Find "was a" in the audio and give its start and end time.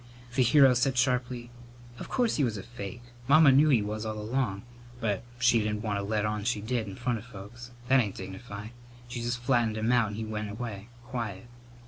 2.43-2.63